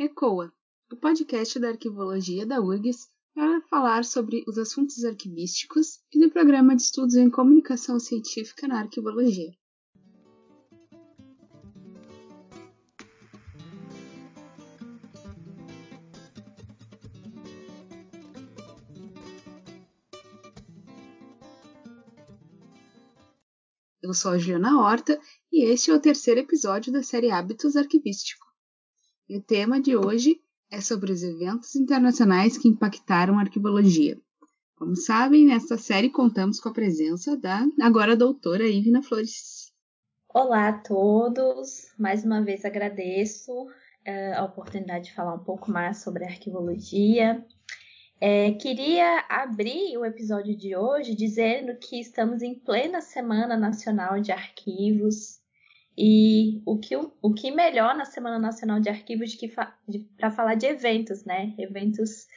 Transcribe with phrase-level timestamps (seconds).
[0.00, 0.52] ECOA,
[0.92, 6.76] o podcast da arquivologia da URGS para falar sobre os assuntos arquivísticos e do programa
[6.76, 9.50] de estudos em comunicação científica na arquivologia.
[24.00, 25.20] Eu sou a Juliana Horta
[25.50, 28.47] e este é o terceiro episódio da série Hábitos Arquivístico.
[29.28, 30.40] E o tema de hoje
[30.70, 34.18] é sobre os eventos internacionais que impactaram a arquivologia.
[34.74, 39.70] Como sabem, nesta série contamos com a presença da agora doutora Ivna Flores.
[40.32, 45.98] Olá a todos, mais uma vez agradeço uh, a oportunidade de falar um pouco mais
[45.98, 47.44] sobre arquivologia.
[48.18, 54.32] É, queria abrir o episódio de hoje dizendo que estamos em plena Semana Nacional de
[54.32, 55.37] Arquivos
[56.00, 59.36] e o que, o que melhor na Semana Nacional de Arquivos
[60.16, 61.52] para falar de eventos, né?
[61.58, 62.28] Eventos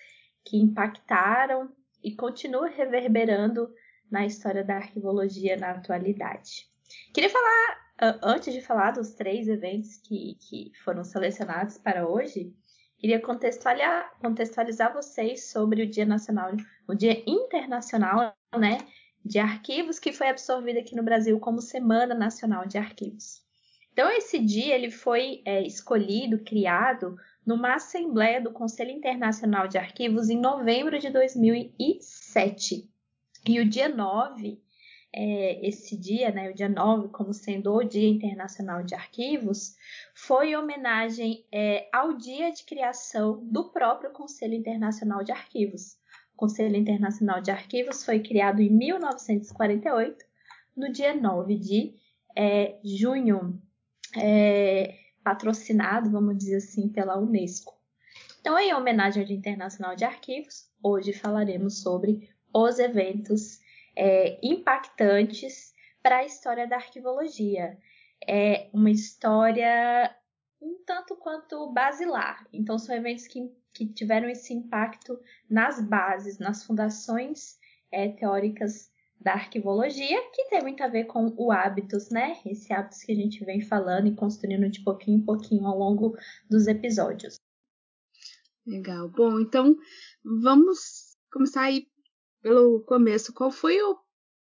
[0.43, 1.71] que impactaram
[2.03, 3.71] e continuam reverberando
[4.09, 6.67] na história da arquivologia na atualidade.
[7.13, 12.51] Queria falar, antes de falar dos três eventos que, que foram selecionados para hoje,
[12.97, 16.51] queria contextualizar, contextualizar vocês sobre o Dia Nacional,
[16.87, 18.79] o Dia Internacional, né,
[19.23, 23.50] de Arquivos, que foi absorvido aqui no Brasil como Semana Nacional de Arquivos.
[23.93, 30.29] Então, esse dia ele foi é, escolhido, criado, numa assembleia do Conselho Internacional de Arquivos
[30.29, 32.89] em novembro de 2007.
[33.47, 34.61] E o dia 9,
[35.13, 39.75] é, esse dia, né, o dia 9, como sendo o Dia Internacional de Arquivos,
[40.13, 45.97] foi homenagem é, ao dia de criação do próprio Conselho Internacional de Arquivos.
[46.33, 50.23] O Conselho Internacional de Arquivos foi criado em 1948,
[50.77, 51.93] no dia 9 de
[52.35, 53.61] é, junho,
[54.17, 57.79] é, patrocinado, vamos dizer assim, pela Unesco.
[58.39, 63.59] Então, em homenagem ao Dia Internacional de Arquivos, hoje falaremos sobre os eventos
[63.95, 67.77] é, impactantes para a história da arquivologia
[68.27, 70.15] é uma história
[70.61, 72.47] um tanto quanto basilar.
[72.53, 75.19] Então, são eventos que, que tiveram esse impacto
[75.49, 77.57] nas bases, nas fundações
[77.91, 78.90] é, teóricas
[79.21, 82.39] da arquivologia, que tem muito a ver com o hábitos, né?
[82.45, 86.17] Esse hábitos que a gente vem falando e construindo de pouquinho em pouquinho ao longo
[86.49, 87.39] dos episódios.
[88.65, 89.09] Legal.
[89.09, 89.75] Bom, então
[90.23, 91.87] vamos começar aí
[92.41, 93.33] pelo começo.
[93.33, 93.97] Qual foi o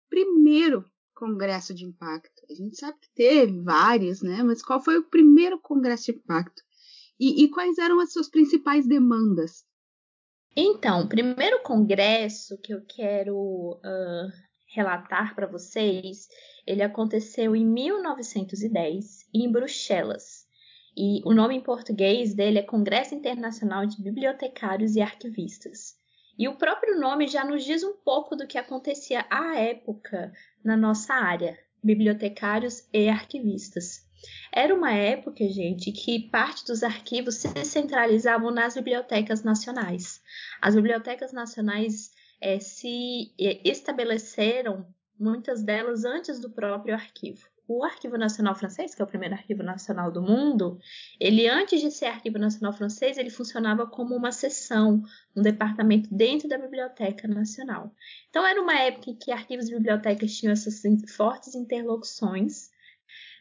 [0.09, 0.85] primeiro
[1.15, 2.43] congresso de impacto?
[2.51, 4.43] A gente sabe que teve vários, né?
[4.43, 6.63] Mas qual foi o primeiro congresso de impacto?
[7.19, 9.65] E, e quais eram as suas principais demandas?
[10.55, 16.29] Então, o primeiro congresso que eu quero uh, relatar para vocês,
[16.67, 20.47] ele aconteceu em 1910 em Bruxelas.
[20.97, 25.97] E o nome em português dele é Congresso Internacional de Bibliotecários e Arquivistas.
[26.39, 30.33] E o próprio nome já nos diz um pouco do que acontecia à época
[30.65, 34.07] na nossa área, bibliotecários e arquivistas.
[34.53, 40.23] Era uma época, gente, que parte dos arquivos se centralizavam nas bibliotecas nacionais.
[40.61, 42.12] As bibliotecas nacionais
[42.43, 44.87] é, se estabeleceram,
[45.19, 49.63] muitas delas antes do próprio arquivo o Arquivo Nacional Francês, que é o primeiro arquivo
[49.63, 50.79] nacional do mundo,
[51.19, 55.03] ele antes de ser Arquivo Nacional Francês, ele funcionava como uma seção,
[55.35, 57.95] um departamento dentro da Biblioteca Nacional.
[58.29, 60.83] Então era uma época em que arquivos e bibliotecas tinham essas
[61.15, 62.71] fortes interlocuções.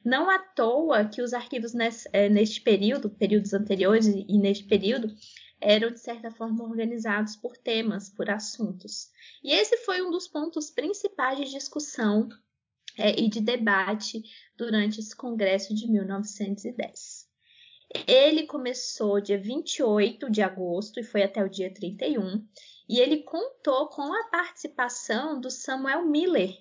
[0.04, 5.14] Não à toa que os arquivos nesse, é, neste período, períodos anteriores e neste período,
[5.62, 9.10] eram de certa forma organizados por temas, por assuntos.
[9.44, 12.28] E esse foi um dos pontos principais de discussão
[12.98, 14.24] é, e de debate
[14.58, 17.30] durante esse congresso de 1910.
[18.08, 22.46] Ele começou dia 28 de agosto e foi até o dia 31,
[22.88, 26.54] e ele contou com a participação do Samuel Miller,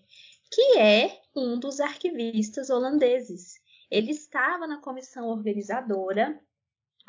[0.50, 3.60] que é um dos arquivistas holandeses.
[3.90, 6.40] Ele estava na comissão organizadora,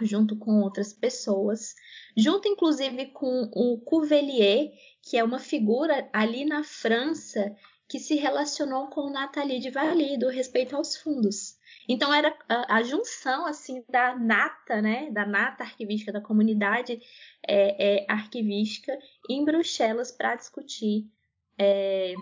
[0.06, 1.76] junto com outras pessoas,
[2.16, 4.72] junto inclusive com o Cuvelier,
[5.02, 7.56] que é uma figura ali na França
[7.88, 11.60] que se relacionou com Nathalie de Vali do respeito aos fundos.
[11.90, 17.02] Então era a, a, junção assim da nata, né, da nata arquivística da comunidade
[17.46, 18.98] é, é, arquivística
[19.30, 21.12] em Bruxelas para discutir
[21.58, 22.14] é,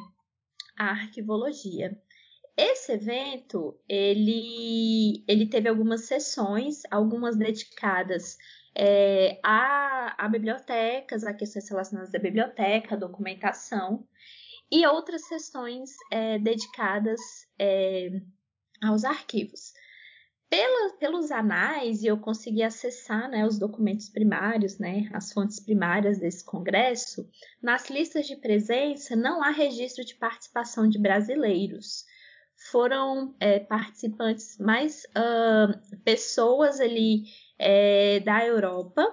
[0.76, 1.96] a arquivologia.
[2.62, 8.38] Esse evento ele, ele teve algumas sessões, algumas dedicadas
[8.76, 14.06] é, a, a bibliotecas, a questões relacionadas à biblioteca, à documentação,
[14.70, 17.22] e outras sessões é, dedicadas
[17.58, 18.10] é,
[18.84, 19.72] aos arquivos.
[20.50, 26.44] pela, pelos anais, eu consegui acessar né, os documentos primários, né, as fontes primárias desse
[26.44, 27.26] congresso,
[27.62, 32.04] nas listas de presença não há registro de participação de brasileiros.
[32.72, 37.24] Foram é, participantes mais uh, pessoas ali
[37.58, 39.04] é, da Europa.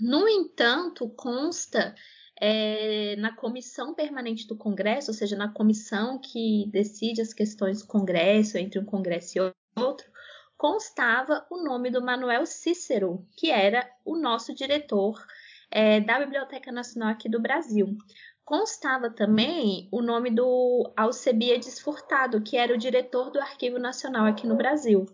[0.00, 1.94] No entanto, consta
[2.40, 7.86] é, na comissão permanente do Congresso, ou seja, na comissão que decide as questões do
[7.86, 10.10] Congresso, entre um Congresso e outro,
[10.56, 15.22] constava o nome do Manuel Cícero, que era o nosso diretor
[15.70, 17.96] é, da Biblioteca Nacional aqui do Brasil.
[18.44, 24.46] Constava também o nome do Alcebiades Furtado, que era o diretor do Arquivo Nacional aqui
[24.46, 25.06] no Brasil.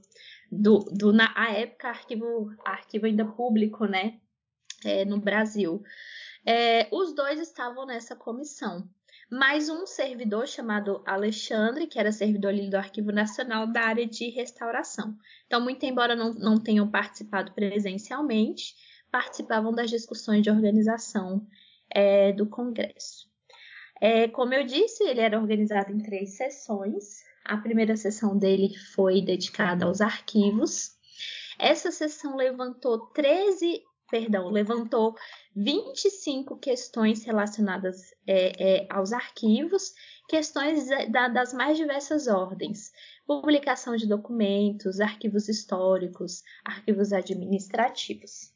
[0.50, 4.18] Do, do na época, arquivo, arquivo ainda público, né?
[4.84, 5.82] É, no Brasil.
[6.46, 8.88] É, os dois estavam nessa comissão
[9.30, 14.30] mais um servidor chamado Alexandre, que era servidor ali do Arquivo Nacional da área de
[14.30, 15.16] restauração.
[15.46, 18.76] Então, muito embora não, não tenham participado presencialmente,
[19.16, 21.46] participavam das discussões de organização
[21.90, 23.26] é, do Congresso.
[23.98, 27.24] É, como eu disse, ele era organizado em três sessões.
[27.42, 30.90] A primeira sessão dele foi dedicada aos arquivos.
[31.58, 35.14] Essa sessão levantou 13 perdão, levantou
[35.56, 39.94] 25 questões relacionadas é, é, aos arquivos,
[40.28, 42.92] questões da, das mais diversas ordens:
[43.26, 48.54] publicação de documentos, arquivos históricos, arquivos administrativos.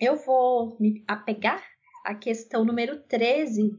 [0.00, 1.62] Eu vou me apegar
[2.04, 3.70] à questão número 13,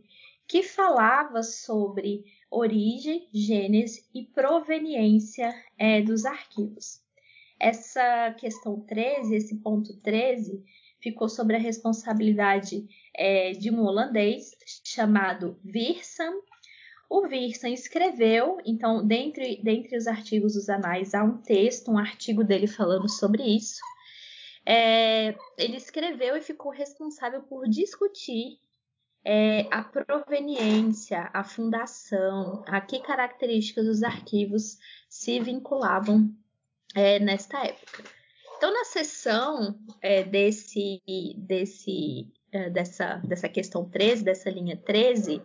[0.47, 7.01] que falava sobre origem, gênese e proveniência é, dos arquivos.
[7.59, 10.63] Essa questão 13, esse ponto 13,
[11.01, 14.51] ficou sobre a responsabilidade é, de um holandês
[14.83, 16.41] chamado Wirsam.
[17.09, 22.43] O Wirsam escreveu, então, dentre, dentre os artigos dos anais, há um texto, um artigo
[22.43, 23.81] dele falando sobre isso.
[24.65, 28.59] É, ele escreveu e ficou responsável por discutir
[29.25, 34.77] é, a proveniência, a fundação, a que características dos arquivos
[35.09, 36.33] se vinculavam
[36.95, 38.03] é, nesta época.
[38.57, 41.01] Então, na sessão é, desse,
[41.37, 45.41] desse, é, dessa, dessa questão 13, dessa linha 13,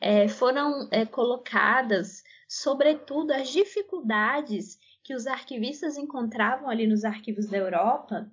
[0.00, 8.30] é, foram colocadas, sobretudo, as dificuldades que os arquivistas encontravam ali nos arquivos da Europa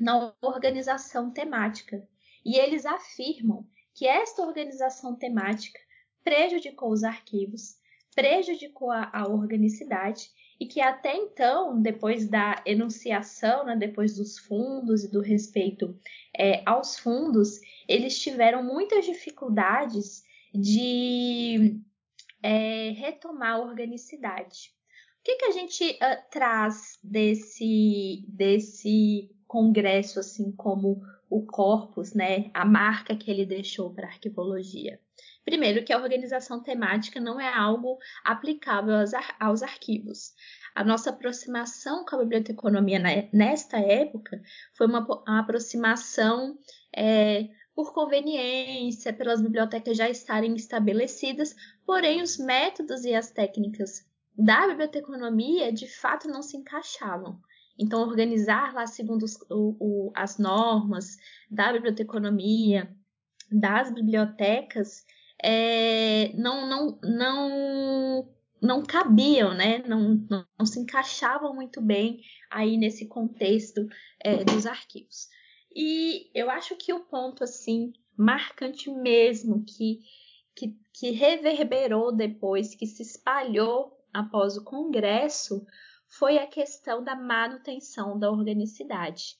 [0.00, 2.08] na organização temática.
[2.44, 5.78] E eles afirmam que esta organização temática
[6.24, 7.76] prejudicou os arquivos,
[8.14, 15.04] prejudicou a, a organicidade e que até então, depois da enunciação, né, depois dos fundos
[15.04, 15.98] e do respeito
[16.36, 20.22] é, aos fundos, eles tiveram muitas dificuldades
[20.52, 21.80] de
[22.42, 24.72] é, retomar a organicidade.
[25.20, 32.52] O que, que a gente uh, traz desse, desse congresso, assim como o corpus, né,
[32.54, 35.00] a marca que ele deixou para a arquivologia?
[35.44, 40.32] Primeiro, que a organização temática não é algo aplicável aos, ar aos arquivos.
[40.72, 43.00] A nossa aproximação com a biblioteconomia
[43.32, 44.40] nesta época
[44.76, 46.56] foi uma, uma aproximação
[46.94, 54.08] é, por conveniência, pelas bibliotecas já estarem estabelecidas, porém os métodos e as técnicas
[54.38, 57.40] da biblioteconomia de fato não se encaixavam.
[57.80, 61.16] Então, organizar lá segundo os, o, o, as normas
[61.50, 62.94] da biblioteconomia,
[63.50, 65.06] das bibliotecas,
[65.42, 68.28] é, não, não, não,
[68.60, 69.78] não cabiam, né?
[69.88, 72.20] Não, não, não, se encaixavam muito bem
[72.50, 73.88] aí nesse contexto
[74.22, 75.28] é, dos arquivos.
[75.74, 80.00] E eu acho que o ponto assim marcante mesmo que,
[80.54, 85.64] que, que reverberou depois, que se espalhou após o congresso,
[86.10, 89.38] foi a questão da manutenção da organicidade.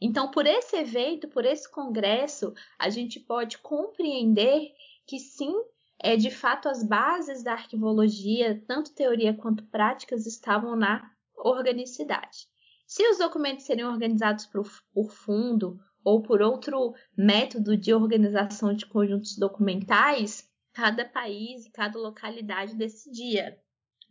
[0.00, 4.72] Então, por esse evento, por esse congresso, a gente pode compreender
[5.06, 5.52] que sim,
[5.98, 12.48] é de fato as bases da arquivologia, tanto teoria quanto práticas, estavam na organicidade.
[12.86, 14.64] Se os documentos seriam organizados por,
[15.10, 22.74] fundo ou por outro método de organização de conjuntos documentais, cada país e cada localidade
[22.74, 23.58] decidia.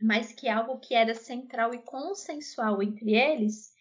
[0.02, 3.74] Mas que algo que era central e consensual entre eles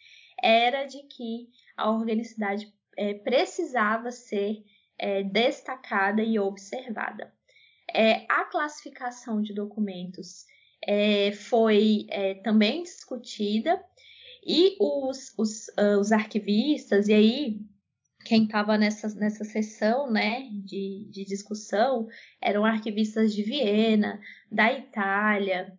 [0.43, 4.65] era de que a organicidade é, precisava ser
[4.99, 7.33] é, destacada e observada.
[7.95, 10.45] É, a classificação de documentos
[10.87, 13.83] é, foi é, também discutida
[14.45, 17.61] e os, os, uh, os, arquivistas, e aí
[18.25, 22.09] quem estava nessa, nessa sessão né, de, de discussão
[22.41, 24.21] eram arquivistas de Viena,
[24.51, 25.78] da Itália,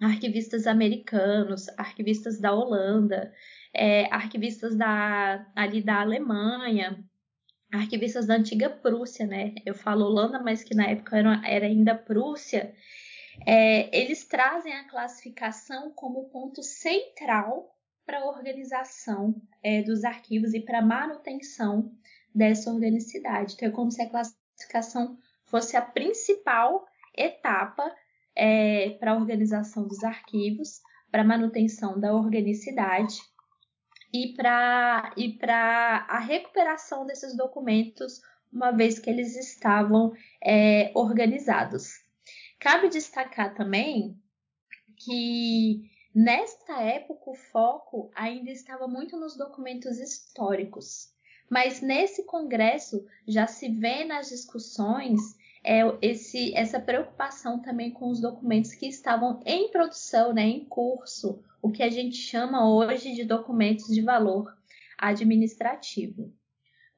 [0.00, 3.32] arquivistas americanos, arquivistas da Holanda,
[3.74, 7.04] é, arquivistas da, ali da Alemanha,
[7.72, 9.54] arquivistas da antiga Prússia, né?
[9.66, 12.74] Eu falo Holanda, mas que na época era, era ainda Prússia.
[13.46, 17.74] É, eles trazem a classificação como ponto central
[18.04, 21.92] para a organização é, dos arquivos e para a manutenção
[22.34, 23.54] dessa organicidade.
[23.54, 26.86] Então, é como se a classificação fosse a principal
[27.16, 27.94] etapa
[28.38, 30.80] é, para a organização dos arquivos,
[31.10, 33.18] para manutenção da organicidade
[34.14, 42.04] e para e a recuperação desses documentos, uma vez que eles estavam é, organizados.
[42.60, 44.16] Cabe destacar também
[44.96, 51.12] que nesta época o foco ainda estava muito nos documentos históricos,
[51.50, 55.20] mas nesse congresso já se vê nas discussões
[55.64, 61.42] é esse, essa preocupação também com os documentos que estavam em produção, né, em curso,
[61.60, 64.56] o que a gente chama hoje de documentos de valor
[64.96, 66.32] administrativo.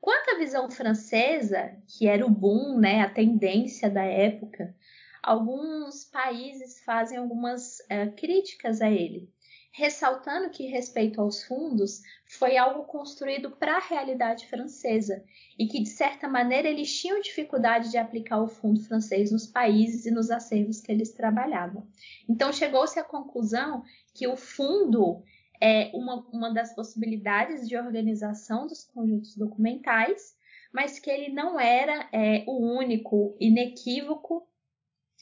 [0.01, 4.75] Quanto à visão francesa, que era o boom, né, a tendência da época,
[5.23, 9.31] alguns países fazem algumas uh, críticas a ele
[9.73, 15.25] ressaltando que, respeito aos fundos, foi algo construído para a realidade francesa
[15.59, 20.07] e que, de certa maneira, eles tinham dificuldade de aplicar o fundo francês nos países
[20.07, 21.87] e nos acervos que eles trabalhavam.
[22.29, 23.85] Então, chegou-se à conclusão
[24.15, 25.23] que o fundo
[25.61, 30.35] é uma, uma das possibilidades de organização dos conjuntos documentais,
[30.73, 34.49] mas que ele não era é, o único, inequívoco,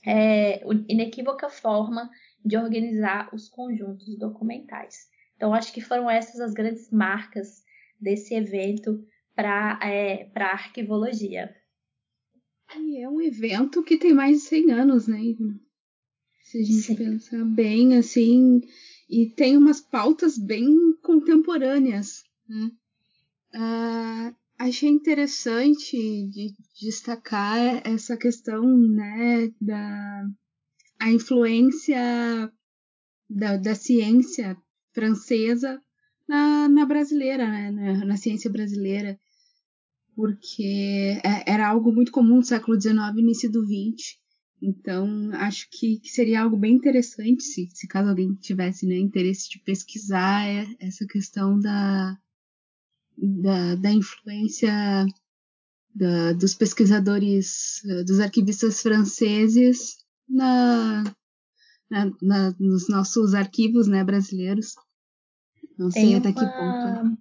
[0.07, 2.09] é, inequívoca forma
[2.45, 5.09] de organizar os conjuntos documentais.
[5.37, 7.63] Então, acho que foram essas as grandes marcas
[8.01, 9.05] desse evento
[9.35, 11.55] para é, a arquivologia.
[12.77, 15.19] E é um evento que tem mais de 100 anos, né,
[16.43, 16.97] Se a gente Sim.
[16.97, 18.61] pensar bem, assim,
[19.09, 20.67] e tem umas pautas bem
[21.03, 22.71] contemporâneas, né?
[23.55, 30.29] Uh, achei interessante de destacar essa questão, né, da
[30.99, 32.53] a influência
[33.29, 34.57] da, da ciência
[34.93, 35.81] francesa
[36.29, 37.71] na, na brasileira, né?
[37.71, 39.19] na, na, ciência brasileira,
[40.15, 44.19] porque é, era algo muito comum no século XIX e início do XX.
[44.61, 49.49] Então, acho que, que, seria algo bem interessante se, se caso alguém tivesse né, interesse
[49.49, 50.45] de pesquisar
[50.81, 52.19] essa questão da,
[53.17, 55.07] da, da influência
[55.95, 59.97] da, dos pesquisadores, dos arquivistas franceses
[60.29, 61.05] na,
[61.91, 64.75] na, na, nos nossos arquivos né, brasileiros.
[65.79, 67.19] Não Tem sei até que ponto.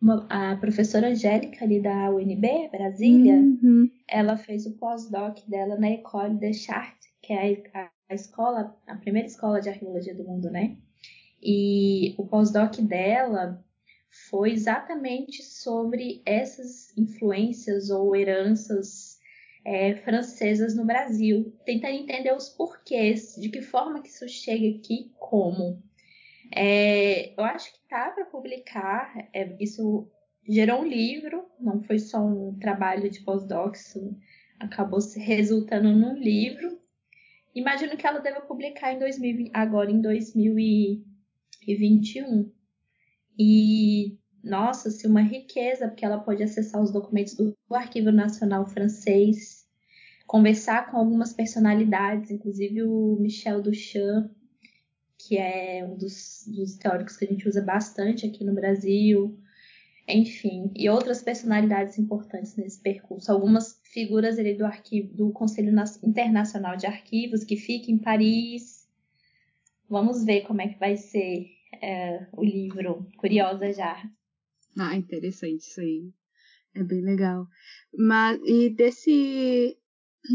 [0.00, 3.90] Uma, a professora Angélica ali da UNB, Brasília, uhum.
[4.06, 8.96] ela fez o pós-doc dela na École des Chartes, que é a, a, escola, a
[8.96, 10.76] primeira escola de arqueologia do mundo, né?
[11.42, 13.64] E o pós-doc dela
[14.30, 19.05] foi exatamente sobre essas influências ou heranças
[19.66, 25.10] é, francesas no Brasil, tentando entender os porquês, de que forma que isso chega aqui,
[25.18, 25.82] como.
[26.54, 30.08] É, eu acho que tá para publicar, é, isso
[30.48, 33.74] gerou um livro, não foi só um trabalho de pós-doc,
[34.60, 36.78] acabou se resultando num livro.
[37.52, 42.52] Imagino que ela deva publicar em 2020, agora em 2021.
[43.36, 49.55] E nossa, se uma riqueza, porque ela pode acessar os documentos do Arquivo Nacional Francês,
[50.26, 54.30] conversar com algumas personalidades, inclusive o Michel Duchamp,
[55.18, 59.38] que é um dos, dos teóricos que a gente usa bastante aqui no Brasil,
[60.08, 63.30] enfim, e outras personalidades importantes nesse percurso.
[63.30, 68.88] Algumas figuras ali do arquivo do Conselho Internacional de Arquivos que fica em Paris.
[69.88, 71.46] Vamos ver como é que vai ser
[71.82, 73.06] é, o livro.
[73.16, 74.00] Curiosa já.
[74.78, 76.12] Ah, interessante isso aí.
[76.74, 77.48] É bem legal.
[77.96, 79.76] Mas e desse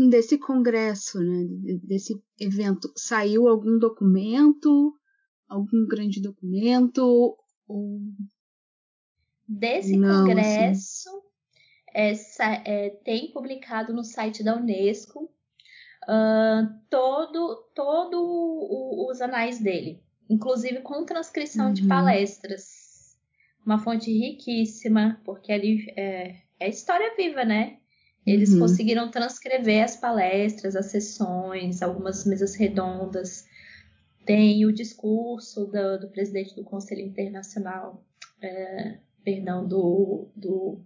[0.09, 1.47] desse congresso, né,
[1.83, 4.93] desse evento, saiu algum documento,
[5.47, 7.37] algum grande documento?
[7.67, 7.99] Ou...
[9.47, 10.19] Desse Não, assim.
[10.19, 11.09] congresso,
[11.93, 12.41] assim.
[12.41, 15.29] é, é, tem publicado no site da Unesco
[16.03, 21.73] uh, todo, todo o, os anais dele, inclusive com transcrição uhum.
[21.73, 23.17] de palestras.
[23.65, 27.77] Uma fonte riquíssima, porque ali é, é história viva, né?
[28.25, 28.59] Eles uhum.
[28.59, 33.45] conseguiram transcrever as palestras, as sessões, algumas mesas redondas.
[34.25, 38.05] Tem o discurso do, do presidente do Conselho Internacional,
[38.41, 40.79] é, perdão, do, do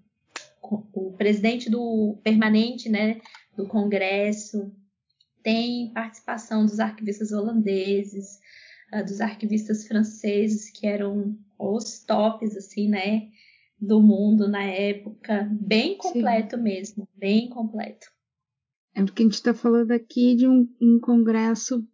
[0.94, 3.22] o presidente do permanente, né,
[3.56, 4.72] do Congresso.
[5.44, 8.40] Tem participação dos arquivistas holandeses,
[8.94, 13.28] uh, dos arquivistas franceses, que eram os tops, assim, né,
[13.80, 15.50] do mundo na época.
[15.52, 16.64] Bem completo Sim.
[16.64, 18.08] mesmo, bem completo.
[18.94, 21.86] É porque a gente está falando aqui de um, um congresso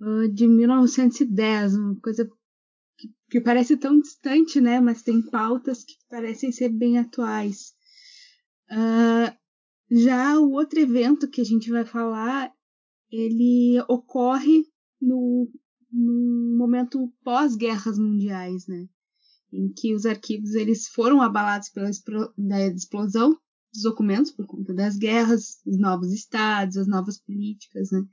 [0.00, 2.26] uh, de 1910, uma coisa
[2.96, 4.80] que, que, parece tão distante, né?
[4.80, 7.74] Mas tem pautas que parecem ser bem atuais.
[8.70, 9.36] Uh,
[9.90, 12.50] já o outro evento que a gente vai falar,
[13.10, 14.64] ele ocorre
[15.00, 15.50] no,
[15.92, 18.88] no momento pós-guerras mundiais, né?
[19.56, 23.38] Em que os arquivos eles foram abalados pela explosão
[23.72, 28.04] dos documentos por conta das guerras, os novos estados, as novas políticas, né?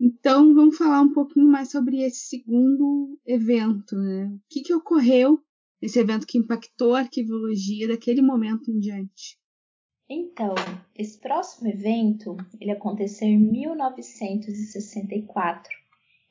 [0.00, 4.26] Então, vamos falar um pouquinho mais sobre esse segundo evento, né?
[4.26, 5.38] O que, que ocorreu
[5.80, 9.38] nesse evento que impactou a arquivologia daquele momento em diante?
[10.08, 10.54] Então,
[10.96, 15.81] esse próximo evento, ele aconteceu em 1964.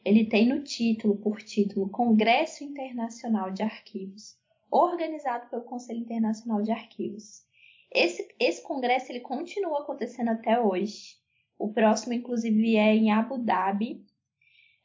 [0.03, 4.37] Ele tem no título, por título, Congresso Internacional de Arquivos,
[4.69, 7.45] organizado pelo Conselho Internacional de Arquivos.
[7.93, 11.17] Esse, esse congresso ele continua acontecendo até hoje.
[11.57, 14.03] O próximo, inclusive, é em Abu Dhabi.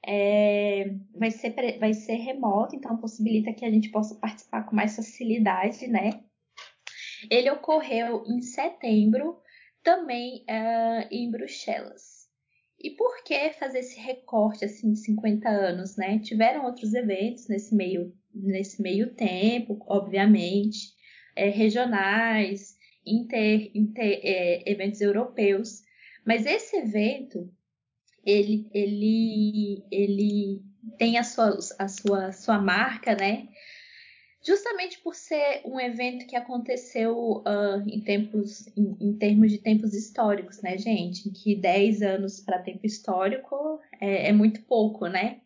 [0.04, 4.94] É, vai, ser, vai ser remoto, então possibilita que a gente possa participar com mais
[4.94, 6.22] facilidade, né?
[7.30, 9.40] Ele ocorreu em setembro,
[9.82, 12.15] também uh, em Bruxelas.
[12.78, 16.18] E por que fazer esse recorte assim de 50 anos, né?
[16.18, 20.94] Tiveram outros eventos nesse meio, nesse meio tempo, obviamente,
[21.34, 25.82] é, regionais, inter, inter é, eventos europeus.
[26.24, 27.50] Mas esse evento,
[28.24, 30.62] ele, ele, ele
[30.98, 33.48] tem a sua, a sua, sua marca, né?
[34.46, 39.92] Justamente por ser um evento que aconteceu uh, em tempos, em, em, termos de tempos
[39.92, 41.28] históricos, né, gente?
[41.28, 45.40] Em que 10 anos para tempo histórico é, é, muito pouco, né?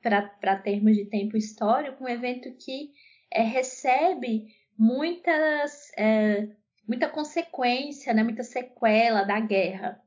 [0.00, 2.92] Para termos de tempo histórico, um evento que
[3.32, 4.46] é, recebe
[4.78, 6.48] muitas é,
[6.86, 10.00] muita consequência, né, muita sequela da guerra.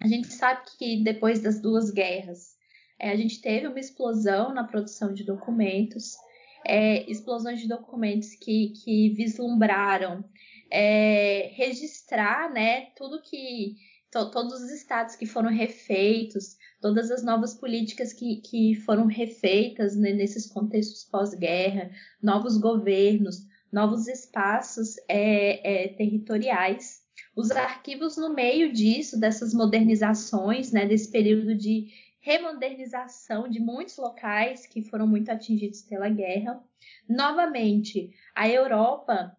[0.00, 2.56] A gente sabe que depois das duas guerras,
[2.98, 6.16] é, a gente teve uma explosão na produção de documentos,
[6.64, 10.24] é, explosões de documentos que, que vislumbraram
[10.70, 13.76] é, registrar né, tudo que.
[14.10, 19.96] To, todos os estados que foram refeitos, todas as novas políticas que, que foram refeitas
[19.96, 21.90] né, nesses contextos pós-guerra,
[22.22, 27.00] novos governos, novos espaços é, é, territoriais.
[27.34, 31.86] Os arquivos, no meio disso, dessas modernizações, né, desse período de
[32.22, 36.62] remodernização de muitos locais que foram muito atingidos pela guerra.
[37.08, 39.36] Novamente, a Europa,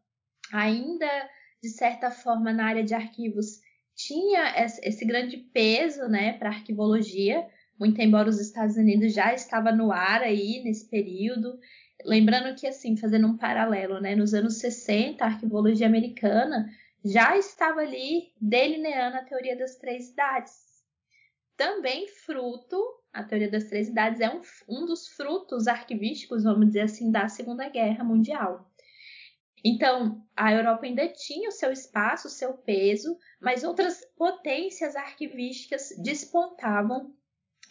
[0.52, 1.08] ainda
[1.62, 3.62] de certa forma na área de arquivos,
[3.96, 7.48] tinha esse grande peso né, para a arquivologia,
[7.80, 11.58] muito embora os Estados Unidos já estava no ar aí nesse período,
[12.06, 16.70] Lembrando que, assim, fazendo um paralelo, né, nos anos 60, a arquivologia americana
[17.04, 20.73] já estava ali delineando a teoria das três idades.
[21.56, 26.82] Também fruto, a teoria das três idades é um, um dos frutos arquivísticos, vamos dizer
[26.82, 28.70] assim, da Segunda Guerra Mundial.
[29.64, 35.90] Então, a Europa ainda tinha o seu espaço, o seu peso, mas outras potências arquivísticas
[36.04, 37.16] despontavam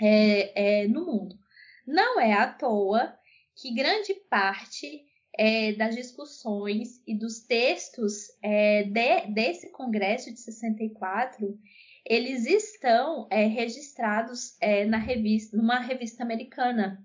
[0.01, 1.39] é, é, no mundo.
[1.87, 3.15] Não é à toa
[3.55, 5.05] que grande parte
[5.37, 11.59] é, das discussões e dos textos é, de, desse congresso de 64
[12.05, 17.05] eles estão é, registrados é, na revista, numa revista americana,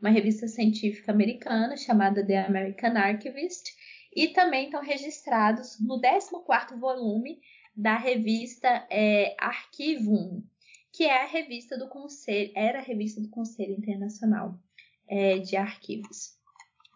[0.00, 3.74] uma revista científica americana chamada The American Archivist,
[4.14, 7.40] e também estão registrados no 14º volume
[7.76, 10.42] da revista é, Archivum,
[10.92, 14.58] que é a revista do Conselho, era a revista do Conselho Internacional
[15.06, 16.36] é, de arquivos.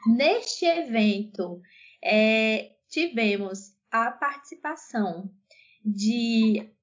[0.06, 1.62] Neste evento,
[2.02, 5.30] é, tivemos a participação
[5.84, 6.73] de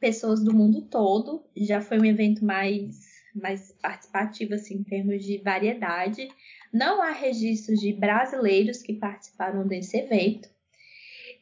[0.00, 3.00] pessoas do mundo todo, já foi um evento mais,
[3.34, 6.28] mais participativo assim, em termos de variedade.
[6.72, 10.48] Não há registros de brasileiros que participaram desse evento.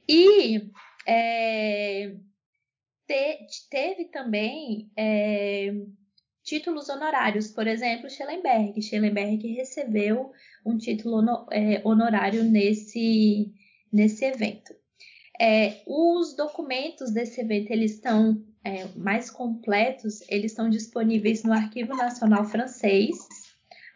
[0.09, 0.71] E
[1.07, 2.15] é,
[3.07, 5.75] te, teve também é,
[6.43, 8.81] títulos honorários, por exemplo, Schellenberg.
[8.81, 10.33] Schellenberg recebeu
[10.65, 13.53] um título é, honorário nesse,
[13.93, 14.75] nesse evento.
[15.41, 21.95] É, os documentos desse evento eles estão é, mais completos, eles estão disponíveis no Arquivo
[21.97, 23.17] Nacional Francês,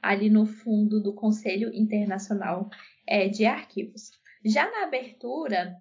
[0.03, 2.69] ali no fundo do Conselho Internacional
[3.07, 4.11] é, de Arquivos.
[4.45, 5.77] Já na abertura,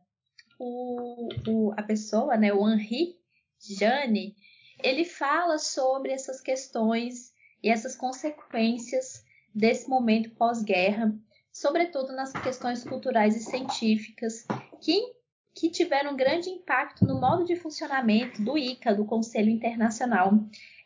[0.59, 3.15] o, o, a pessoa, né, o Henri
[3.59, 4.35] Jane,
[4.83, 11.13] ele fala sobre essas questões e essas consequências desse momento pós-guerra,
[11.51, 14.45] sobretudo nas questões culturais e científicas,
[14.79, 15.16] que,
[15.57, 20.31] que tiveram grande impacto no modo de funcionamento do ICA, do Conselho Internacional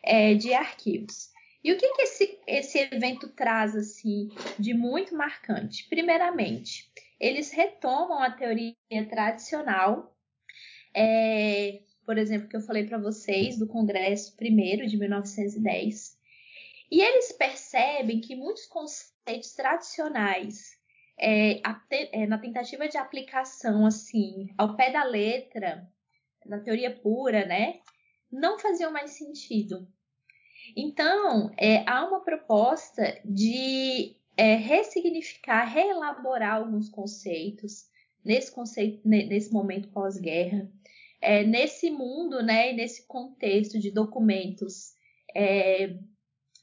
[0.01, 1.29] é, de Arquivos.
[1.61, 5.87] E o que, que esse, esse evento traz assim de muito marcante?
[5.89, 8.75] Primeiramente, eles retomam a teoria
[9.09, 10.15] tradicional,
[10.95, 16.17] é, por exemplo, que eu falei para vocês do Congresso primeiro de 1910,
[16.89, 20.80] e eles percebem que muitos conceitos tradicionais,
[21.21, 21.61] é,
[22.11, 25.87] é, na tentativa de aplicação assim ao pé da letra,
[26.45, 27.79] na teoria pura, né,
[28.31, 29.87] não faziam mais sentido.
[30.75, 37.89] Então, é, há uma proposta de é, ressignificar, reelaborar alguns conceitos
[38.23, 40.69] nesse conceito, nesse momento pós-guerra,
[41.19, 44.93] é, nesse mundo, né, e nesse contexto de documentos
[45.35, 45.95] é,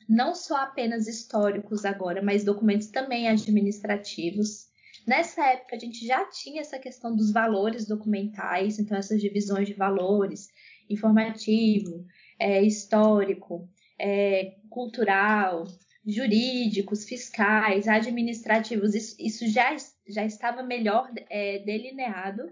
[0.09, 4.69] não só apenas históricos agora, mas documentos também administrativos.
[5.07, 9.75] Nessa época a gente já tinha essa questão dos valores documentais, então essas divisões de
[9.75, 10.49] valores,
[10.89, 12.07] informativo,
[12.39, 13.69] é, histórico,
[13.99, 15.67] é, cultural,
[16.07, 22.51] jurídicos, fiscais, administrativos, isso, isso já, já estava melhor é, delineado.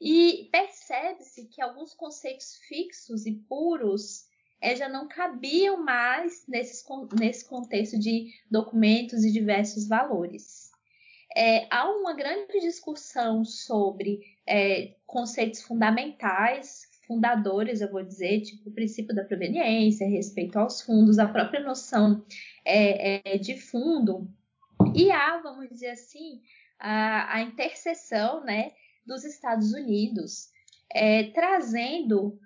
[0.00, 4.29] E percebe-se que alguns conceitos fixos e puros
[4.60, 6.84] é, já não cabiam mais nesses,
[7.18, 10.70] nesse contexto de documentos e diversos valores.
[11.36, 18.72] É, há uma grande discussão sobre é, conceitos fundamentais fundadores, eu vou dizer, tipo o
[18.72, 22.24] princípio da proveniência, respeito aos fundos, a própria noção
[22.64, 24.30] é, é, de fundo,
[24.94, 26.40] e há, vamos dizer assim,
[26.78, 28.70] a, a interseção né,
[29.04, 30.50] dos Estados Unidos,
[30.94, 32.38] é, trazendo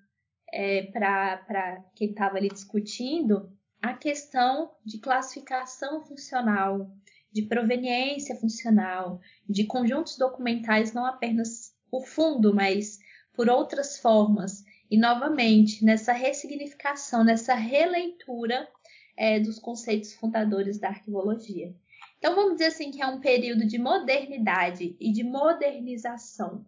[0.55, 6.89] é, para quem estava ali discutindo a questão de classificação funcional,
[7.33, 13.01] de proveniência funcional, de conjuntos documentais, não apenas por fundo, mas
[13.35, 18.69] por outras formas, e novamente nessa ressignificação, nessa releitura
[19.17, 21.75] é, dos conceitos fundadores da arquivologia.
[22.19, 26.65] Então vamos dizer assim que é um período de modernidade e de modernização.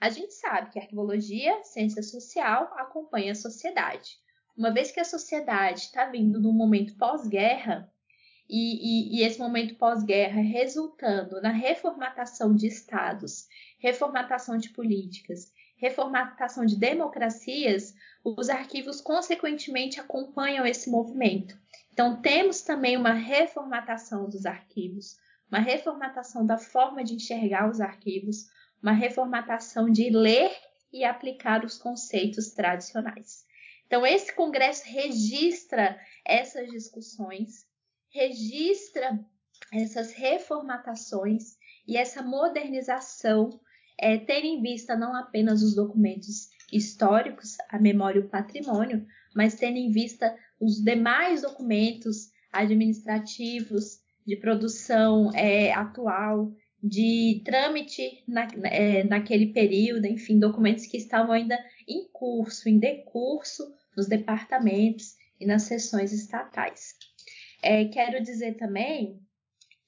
[0.00, 4.18] A gente sabe que a ciência social, acompanha a sociedade.
[4.56, 7.92] Uma vez que a sociedade está vindo num momento pós-guerra,
[8.50, 13.46] e, e, e, esse momento pós-guerra resultando na reformatação de estados,
[13.78, 21.56] reformatação de políticas reformatação de democracias, os arquivos consequentemente acompanham esse movimento.
[21.92, 25.16] Então, temos também uma reformatação dos arquivos,
[25.50, 28.46] uma reformatação da forma de enxergar os arquivos,
[28.82, 30.50] uma reformatação de ler
[30.92, 33.44] e aplicar os conceitos tradicionais.
[33.86, 37.66] Então, esse congresso registra essas discussões,
[38.10, 39.18] registra
[39.72, 43.60] essas reformatações e essa modernização
[43.98, 49.54] é, ter em vista não apenas os documentos históricos, a memória e o patrimônio, mas
[49.54, 59.04] tendo em vista os demais documentos administrativos de produção é, atual, de trâmite na, é,
[59.04, 65.62] naquele período, enfim, documentos que estavam ainda em curso, em decurso nos departamentos e nas
[65.62, 66.94] sessões estatais.
[67.62, 69.20] É, quero dizer também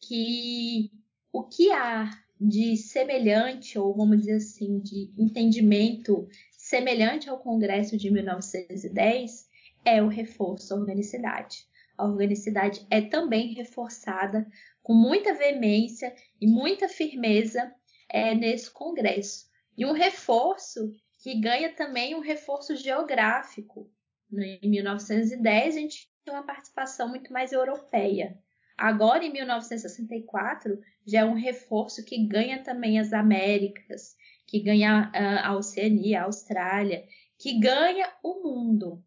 [0.01, 0.91] que
[1.33, 6.27] o que há de semelhante, ou vamos dizer assim, de entendimento
[6.57, 9.49] semelhante ao Congresso de 1910
[9.85, 11.67] é o reforço à organicidade.
[11.97, 14.47] A organicidade é também reforçada
[14.91, 17.73] com muita veemência e muita firmeza
[18.09, 19.47] é, nesse Congresso.
[19.79, 23.89] E um reforço que ganha também um reforço geográfico.
[24.33, 28.37] Em 1910, a gente tinha uma participação muito mais europeia.
[28.77, 35.09] Agora, em 1964, já é um reforço que ganha também as Américas, que ganha
[35.45, 37.05] a Oceania, a Austrália,
[37.39, 39.01] que ganha o mundo.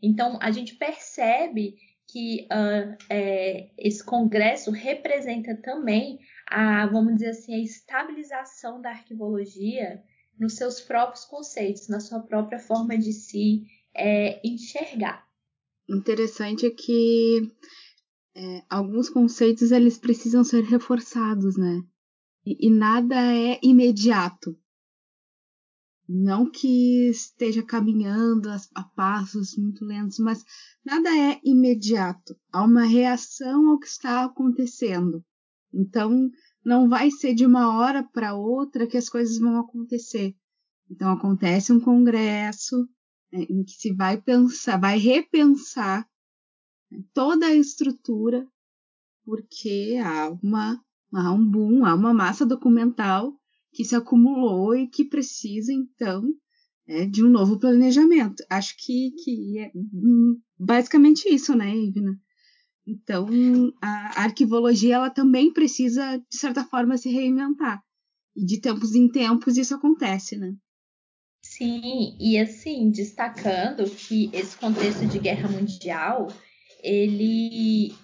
[0.00, 1.74] Então, a gente percebe
[2.14, 10.00] que uh, é, esse congresso representa também a, vamos dizer assim, a estabilização da arquivologia
[10.38, 15.26] nos seus próprios conceitos, na sua própria forma de se é, enxergar.
[15.90, 17.50] Interessante é que
[18.36, 21.82] é, alguns conceitos eles precisam ser reforçados, né?
[22.46, 24.56] E, e, nada é imediato.
[26.06, 30.44] Não que esteja caminhando a, passos muito lentos, mas
[30.84, 32.36] nada é imediato.
[32.52, 35.24] Há uma reação ao que está acontecendo.
[35.72, 36.30] Então,
[36.62, 40.36] não vai ser de uma hora para outra que as coisas vão acontecer.
[40.90, 42.86] Então, acontece um congresso
[43.32, 46.06] né, em que se vai pensar, vai repensar
[47.14, 48.46] toda a estrutura,
[49.24, 50.78] porque há, uma,
[51.14, 53.34] há um boom, há uma massa documental
[53.74, 56.22] que se acumulou e que precisa, então,
[56.86, 58.44] é, de um novo planejamento.
[58.48, 59.72] Acho que, que é
[60.58, 62.16] basicamente isso, né, Ivna?
[62.86, 63.26] Então,
[63.82, 67.82] a arquivologia ela também precisa, de certa forma, se reinventar.
[68.36, 70.54] E de tempos em tempos isso acontece, né?
[71.42, 76.28] Sim, e assim, destacando que esse contexto de guerra mundial,
[76.82, 77.94] ele,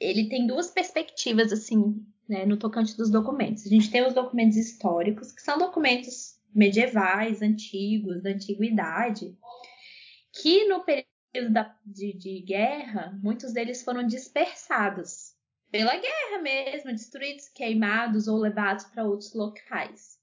[0.00, 3.66] ele tem duas perspectivas, assim, né, no tocante dos documentos.
[3.66, 9.36] A gente tem os documentos históricos, que são documentos medievais, antigos, da antiguidade,
[10.32, 15.34] que no período da, de, de guerra, muitos deles foram dispersados
[15.70, 20.18] pela guerra mesmo, destruídos, queimados ou levados para outros locais.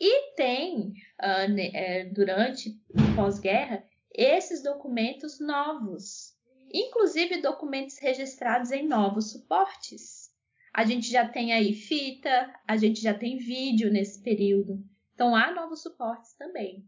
[0.00, 2.80] E tem, uh, durante
[3.16, 6.34] pós-guerra, esses documentos novos,
[6.72, 10.23] inclusive documentos registrados em novos suportes.
[10.74, 14.84] A gente já tem aí fita, a gente já tem vídeo nesse período.
[15.14, 16.84] Então há novos suportes também.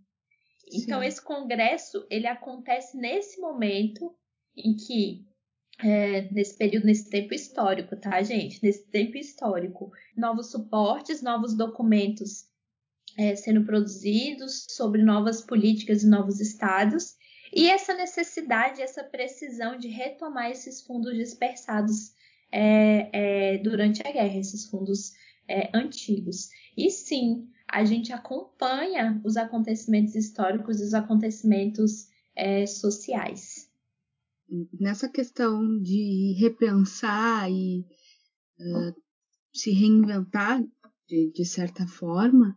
[0.66, 0.82] Então, Sim.
[0.82, 4.12] Então esse congresso ele acontece nesse momento
[4.56, 5.24] em que
[5.78, 8.62] é, nesse período, nesse tempo histórico, tá, gente?
[8.62, 12.48] Nesse tempo histórico, novos suportes, novos documentos
[13.16, 17.14] é, sendo produzidos sobre novas políticas e novos estados,
[17.54, 22.15] e essa necessidade, essa precisão de retomar esses fundos dispersados
[22.50, 23.10] é,
[23.54, 25.12] é, durante a guerra, esses fundos
[25.48, 26.48] é, antigos.
[26.76, 33.68] E sim, a gente acompanha os acontecimentos históricos e os acontecimentos é, sociais.
[34.78, 37.84] Nessa questão de repensar e
[38.60, 38.94] uh,
[39.52, 40.62] se reinventar
[41.08, 42.56] de, de certa forma,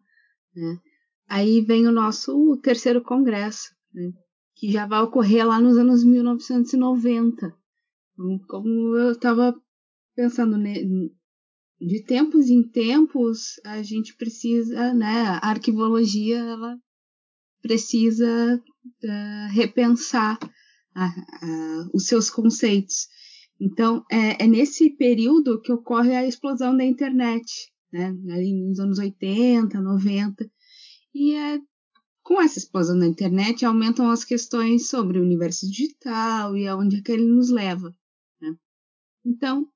[0.56, 0.80] né?
[1.28, 4.12] Aí vem o nosso terceiro congresso, né?
[4.56, 7.56] que já vai ocorrer lá nos anos 1990.
[8.14, 9.56] Então, como eu estava
[10.20, 10.74] pensando, né?
[11.80, 15.40] de tempos em tempos a gente precisa, né?
[15.42, 16.78] A arquivologia ela
[17.62, 18.62] precisa
[19.04, 20.38] uh, repensar
[21.94, 23.08] os seus conceitos.
[23.58, 28.08] Então, é, é, nesse período que ocorre a explosão da internet né?
[28.32, 30.52] Ali nos anos 80, 90.
[31.14, 31.60] E é,
[32.22, 37.02] com essa explosão da internet aumentam as questões sobre o universo digital e aonde é
[37.02, 37.96] que ele nos leva.
[38.42, 38.56] Né?
[39.26, 39.68] Então,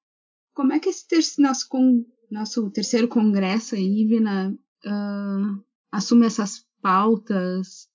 [0.53, 4.51] como é que esse ter nosso, com, nosso terceiro congresso aí, Vina,
[4.85, 7.87] uh, assume essas pautas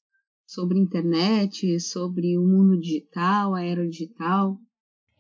[0.47, 4.59] sobre internet, sobre o mundo digital, a era digital?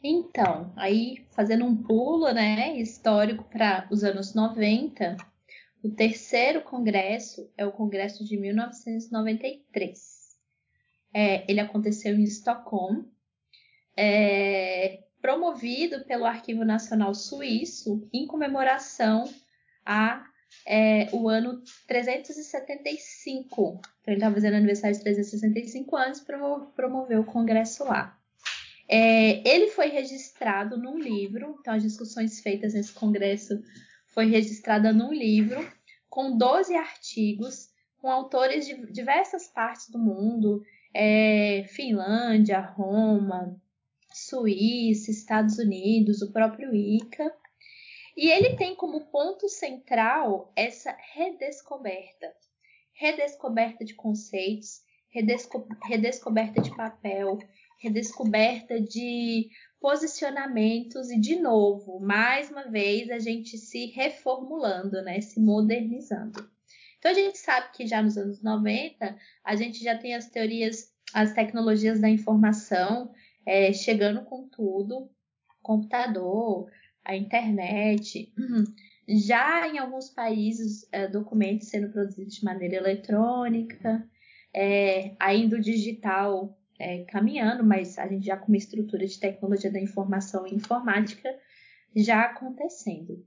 [0.03, 5.16] Então, aí fazendo um pulo, né, histórico para os anos 90,
[5.83, 10.18] o terceiro congresso é o congresso de 1993.
[11.14, 13.11] É, ele aconteceu em Estocolmo,
[13.96, 14.67] é,
[15.28, 19.30] promovido pelo Arquivo Nacional Suíço em comemoração
[19.84, 20.24] a
[20.66, 23.72] é, ano 375.
[23.72, 26.24] Então, ele estava fazendo aniversário de 365 anos,
[26.74, 28.18] promoveu o congresso lá.
[28.88, 33.62] É, ele foi registrado num livro, então as discussões feitas nesse congresso
[34.06, 35.62] foi registrada num livro
[36.08, 40.62] com 12 artigos com autores de diversas partes do mundo,
[40.94, 43.60] é, Finlândia, Roma,
[44.26, 47.33] Suíça, Estados Unidos, o próprio ICA.
[48.16, 52.33] E ele tem como ponto central essa redescoberta.
[52.92, 57.38] Redescoberta de conceitos, redesco redescoberta de papel,
[57.78, 59.48] redescoberta de
[59.81, 66.50] posicionamentos e de novo, mais uma vez a gente se reformulando, né, se modernizando.
[66.98, 70.92] Então a gente sabe que já nos anos 90 a gente já tem as teorias,
[71.14, 73.12] as tecnologias da informação
[73.48, 75.11] é, chegando com tudo,
[75.62, 76.70] computador,
[77.02, 78.30] a internet,
[79.08, 84.06] já em alguns países é, documentos sendo produzidos de maneira eletrônica,
[84.54, 89.72] é, ainda o digital é, caminhando, mas a gente já com uma estrutura de tecnologia
[89.72, 91.34] da informação e informática
[91.96, 93.24] já acontecendo.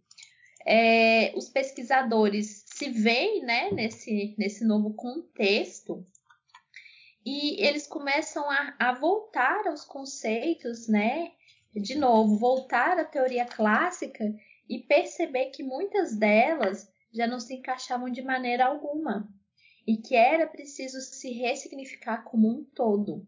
[0.67, 6.05] É, os pesquisadores se veem né, nesse, nesse novo contexto
[7.25, 11.31] e eles começam a, a voltar aos conceitos, né?
[11.73, 14.34] De novo, voltar à teoria clássica
[14.67, 19.29] e perceber que muitas delas já não se encaixavam de maneira alguma
[19.86, 23.27] e que era preciso se ressignificar como um todo.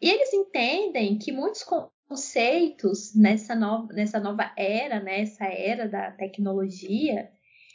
[0.00, 1.64] E eles entendem que muitos
[2.08, 7.30] conceitos nessa nova, nessa nova era, nessa né, era da tecnologia,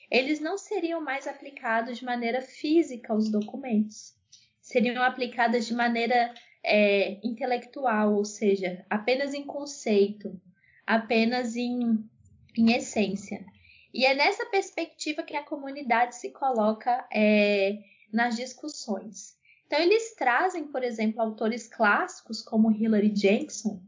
[0.09, 4.20] eles não seriam mais aplicados de maneira física aos documentos.
[4.71, 10.39] Seriam aplicados de maneira é, intelectual, ou seja, apenas em conceito,
[10.87, 12.01] apenas em,
[12.57, 13.45] em essência.
[13.93, 17.79] E é nessa perspectiva que a comunidade se coloca é,
[18.13, 19.37] nas discussões.
[19.67, 23.81] Então, eles trazem, por exemplo, autores clássicos como Hilary Jackson,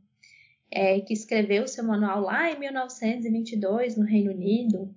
[0.70, 4.94] é, que escreveu seu manual lá em 1922 no Reino Unido,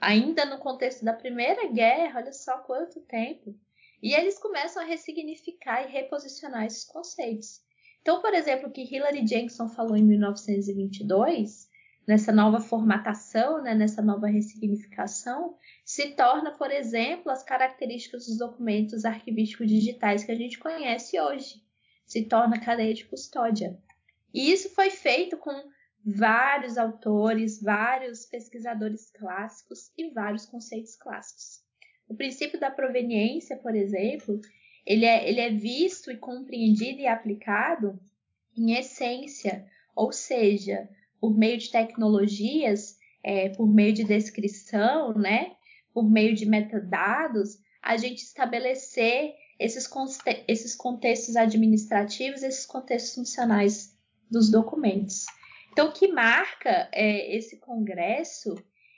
[0.00, 3.52] ainda no contexto da Primeira Guerra, olha só quanto tempo.
[4.02, 7.60] E eles começam a ressignificar e reposicionar esses conceitos.
[8.00, 11.70] Então, por exemplo, o que Hilary Jackson falou em 1922,
[12.04, 19.04] nessa nova formatação, né, nessa nova ressignificação, se torna, por exemplo, as características dos documentos
[19.04, 21.62] arquivísticos digitais que a gente conhece hoje.
[22.04, 23.78] Se torna cadeia de custódia.
[24.34, 25.52] E isso foi feito com
[26.04, 31.62] vários autores, vários pesquisadores clássicos e vários conceitos clássicos.
[32.08, 34.40] O princípio da proveniência, por exemplo,
[34.84, 37.98] ele é, ele é visto e compreendido e aplicado
[38.56, 40.88] em essência, ou seja,
[41.20, 45.52] por meio de tecnologias, é, por meio de descrição, né,
[45.94, 49.88] por meio de metadados, a gente estabelecer esses,
[50.48, 53.96] esses contextos administrativos, esses contextos funcionais
[54.30, 55.26] dos documentos.
[55.70, 58.54] Então, o que marca é, esse congresso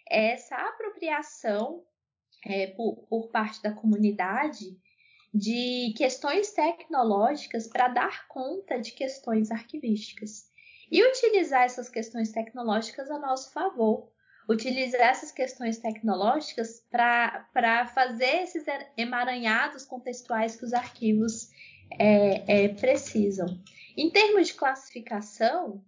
[0.09, 1.83] é essa apropriação
[2.44, 4.76] é, por, por parte da comunidade
[5.33, 10.48] de questões tecnológicas para dar conta de questões arquivísticas
[10.90, 14.12] e utilizar essas questões tecnológicas a nosso favor.
[14.48, 18.62] Utilizar essas questões tecnológicas para fazer esses
[18.96, 21.48] emaranhados contextuais que os arquivos
[21.98, 23.46] é, é, precisam.
[23.96, 25.83] Em termos de classificação,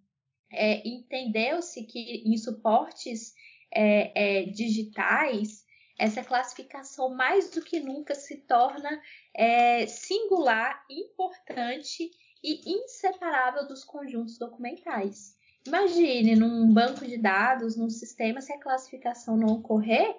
[0.50, 3.34] é, entendeu-se que em suportes
[3.70, 5.65] é, é, digitais
[5.98, 9.00] essa classificação mais do que nunca se torna
[9.34, 12.10] é, singular, importante
[12.42, 15.36] e inseparável dos conjuntos documentais.
[15.66, 20.14] Imagine num banco de dados, num sistema, se a classificação não ocorrer,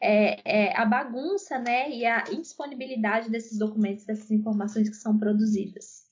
[0.00, 6.02] é, é, a bagunça né, e a indisponibilidade desses documentos, dessas informações que são produzidas.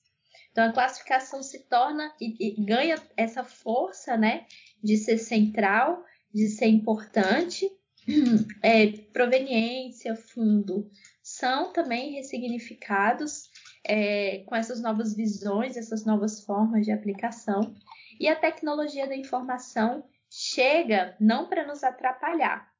[0.51, 4.45] Então, a classificação se torna e, e ganha essa força né,
[4.83, 6.03] de ser central,
[6.33, 7.69] de ser importante
[8.61, 10.89] é, proveniência, fundo,
[11.21, 13.49] são também ressignificados
[13.83, 17.75] é, com essas novas visões, essas novas formas de aplicação.
[18.19, 22.71] E a tecnologia da informação chega não para nos atrapalhar,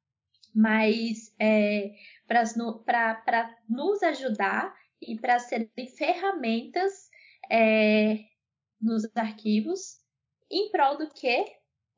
[0.54, 1.94] mas é,
[2.26, 7.10] para nos ajudar e para serem ferramentas
[7.50, 8.24] é,
[8.80, 10.00] nos arquivos
[10.50, 11.46] em prol do que?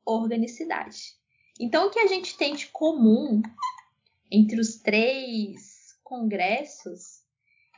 [0.05, 1.15] Organicidade.
[1.59, 3.41] Então, o que a gente tem de comum
[4.29, 7.23] entre os três congressos,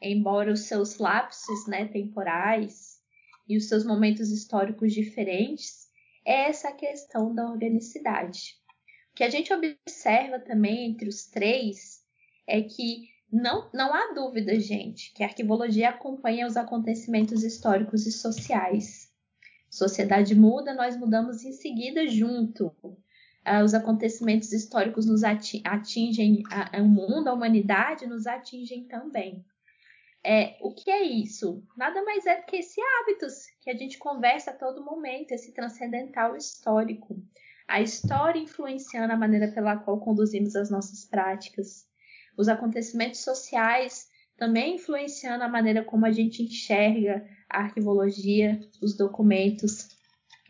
[0.01, 2.99] embora os seus lapsos né, temporais
[3.47, 5.87] e os seus momentos históricos diferentes,
[6.25, 8.55] é essa questão da organicidade.
[9.11, 12.03] O que a gente observa também entre os três
[12.47, 18.11] é que não, não há dúvida, gente, que a arquivologia acompanha os acontecimentos históricos e
[18.11, 19.11] sociais.
[19.69, 22.75] Sociedade muda, nós mudamos em seguida junto
[23.63, 26.43] os acontecimentos históricos nos atingem
[26.79, 29.45] o mundo, a humanidade nos atingem também.
[30.23, 31.63] É, o que é isso?
[31.77, 35.53] Nada mais é do que esse hábitos que a gente conversa a todo momento, esse
[35.53, 37.15] transcendental histórico.
[37.67, 41.85] A história influenciando a maneira pela qual conduzimos as nossas práticas.
[42.37, 44.07] Os acontecimentos sociais
[44.37, 49.87] também influenciando a maneira como a gente enxerga a arquivologia, os documentos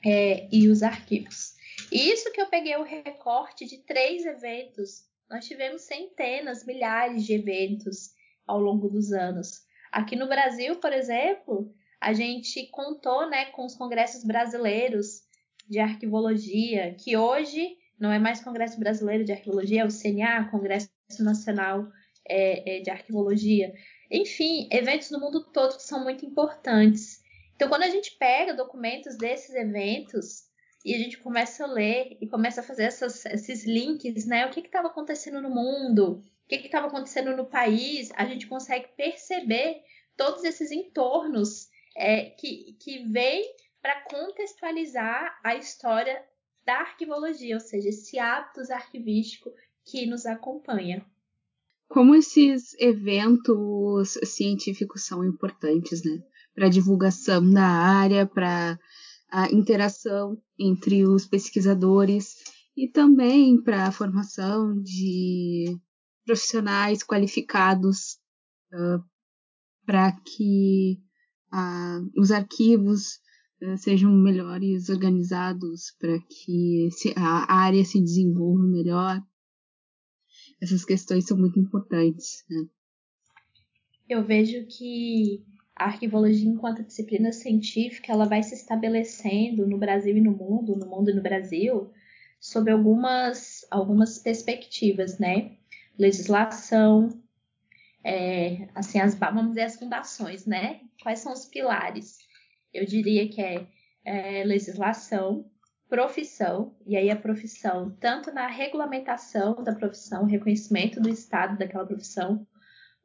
[0.05, 1.56] é, e os arquivos.
[1.91, 5.05] Isso que eu peguei o recorte de três eventos.
[5.29, 8.11] Nós tivemos centenas, milhares de eventos
[8.45, 9.65] ao longo dos anos.
[9.91, 15.21] Aqui no Brasil, por exemplo, a gente contou né, com os congressos brasileiros
[15.67, 20.89] de arquivologia, que hoje não é mais Congresso Brasileiro de Arquivologia, é o CNA, Congresso
[21.19, 21.87] Nacional
[22.27, 23.73] é, é, de Arquivologia.
[24.11, 27.21] Enfim, eventos no mundo todo que são muito importantes.
[27.55, 30.46] Então, quando a gente pega documentos desses eventos,
[30.87, 34.45] e a gente começa a ler e começa a fazer essas, esses links, né?
[34.45, 38.87] O que estava acontecendo no mundo, o que estava acontecendo no país, a gente consegue
[38.95, 39.81] perceber
[40.15, 43.43] todos esses entornos é, que, que vêm
[43.81, 46.23] para contextualizar a história
[46.65, 49.51] da arquivologia, ou seja, esse hábitos arquivístico
[49.83, 51.05] que nos acompanha.
[51.89, 56.23] Como esses eventos científicos são importantes, né?
[56.55, 58.79] Para divulgação da área, para
[59.37, 62.37] a interação entre os pesquisadores
[62.75, 65.77] e também para a formação de
[66.25, 68.17] profissionais qualificados
[68.73, 68.99] uh,
[69.85, 70.99] para que
[71.51, 73.19] a, os arquivos
[73.61, 79.21] uh, sejam melhores organizados para que a área se desenvolva melhor.
[80.59, 82.43] Essas questões são muito importantes.
[82.49, 82.65] Né?
[84.09, 85.45] Eu vejo que
[85.77, 90.85] a arquivologia, enquanto disciplina científica, ela vai se estabelecendo no Brasil e no mundo, no
[90.85, 91.91] mundo e no Brasil,
[92.39, 95.57] sob algumas, algumas perspectivas, né?
[95.97, 97.09] Legislação,
[98.03, 100.81] é, assim, as, vamos dizer, as fundações, né?
[101.01, 102.17] Quais são os pilares?
[102.73, 103.67] Eu diria que é,
[104.05, 105.49] é legislação,
[105.89, 112.45] profissão, e aí a profissão, tanto na regulamentação da profissão, reconhecimento do Estado daquela profissão,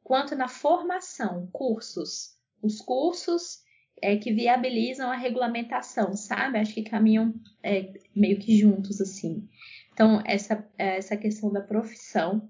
[0.03, 2.32] quanto na formação, cursos.
[2.63, 3.61] Os cursos
[4.01, 6.57] é, que viabilizam a regulamentação, sabe?
[6.57, 9.47] Acho que caminham é, meio que juntos, assim.
[9.91, 12.49] Então, essa, essa questão da profissão,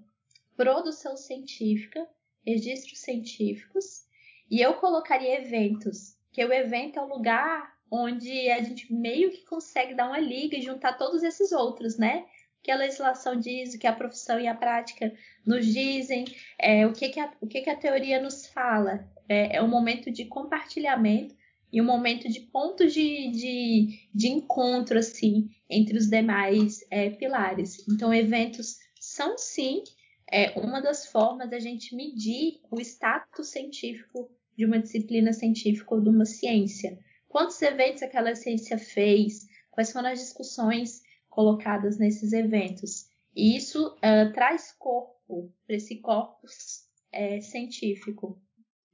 [0.56, 2.06] produção científica,
[2.46, 4.04] registros científicos,
[4.50, 9.44] e eu colocaria eventos, que o evento é o lugar onde a gente meio que
[9.44, 12.24] consegue dar uma liga e juntar todos esses outros, né?
[12.64, 15.12] que a legislação diz, o que a profissão e a prática
[15.46, 16.24] nos dizem,
[16.58, 19.06] é, o, que, que, a, o que, que a teoria nos fala.
[19.28, 21.34] É, é um momento de compartilhamento
[21.72, 27.86] e um momento de pontos de, de, de encontro assim entre os demais é, pilares.
[27.88, 29.82] Então, eventos são sim
[30.30, 36.00] é, uma das formas da gente medir o status científico de uma disciplina científica ou
[36.00, 36.98] de uma ciência.
[37.28, 39.48] Quantos eventos aquela ciência fez?
[39.72, 41.02] Quais foram as discussões
[41.34, 43.08] colocadas nesses eventos.
[43.34, 48.40] E isso uh, traz corpo para esse corpus é, científico.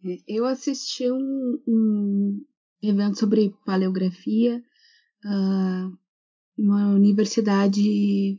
[0.04, 2.44] É, eu assisti um, um
[2.82, 4.62] evento sobre paleografia
[5.24, 5.98] uh,
[6.56, 8.38] numa universidade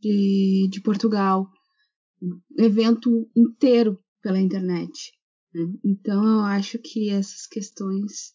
[0.00, 1.50] de, de Portugal,
[2.20, 5.12] um evento inteiro pela internet.
[5.54, 5.72] Né?
[5.84, 8.34] Então eu acho que essas questões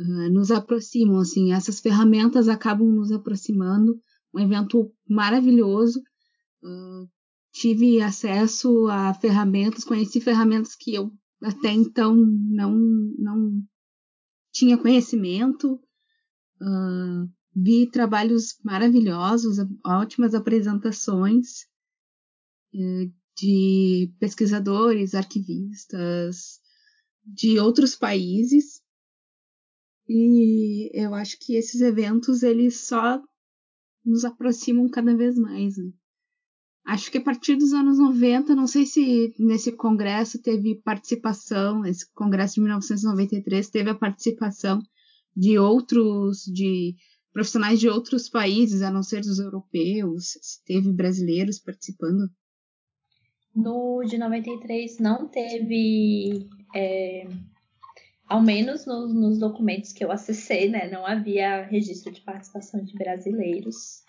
[0.00, 4.00] uh, nos aproximam, assim, essas ferramentas acabam nos aproximando.
[4.34, 6.00] Um evento maravilhoso.
[6.62, 7.08] Uh,
[7.52, 12.76] tive acesso a ferramentas, conheci ferramentas que eu até então não,
[13.18, 13.62] não
[14.52, 15.80] tinha conhecimento.
[16.60, 21.66] Uh, vi trabalhos maravilhosos, ótimas apresentações
[23.36, 26.60] de pesquisadores, arquivistas
[27.24, 28.82] de outros países
[30.08, 33.22] e eu acho que esses eventos eles só
[34.04, 35.76] nos aproximam cada vez mais.
[35.76, 35.90] Né?
[36.84, 42.10] Acho que a partir dos anos 90, não sei se nesse congresso teve participação, esse
[42.12, 44.80] congresso de 1993 teve a participação
[45.34, 46.96] de outros, de
[47.32, 52.28] profissionais de outros países, a não ser dos europeus, se teve brasileiros participando.
[53.54, 57.28] No de 93 não teve é,
[58.26, 62.94] ao menos no, nos documentos que eu acessei, né, não havia registro de participação de
[62.94, 64.02] brasileiros.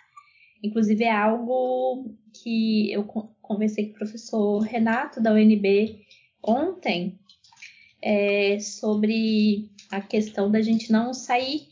[0.64, 3.04] Inclusive, é algo que eu
[3.42, 6.06] conversei com o professor Renato da UNB
[6.42, 7.20] ontem
[8.02, 11.68] é, sobre a questão da gente não sair,